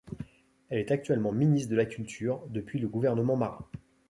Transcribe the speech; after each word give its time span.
Elle 0.69 0.79
est 0.79 0.89
actuellement 0.89 1.31
ministre 1.31 1.69
de 1.69 1.75
la 1.75 1.85
Culture 1.85 2.41
depuis 2.49 2.79
le 2.79 2.87
gouvernement 2.87 3.35
Mara. 3.35 3.69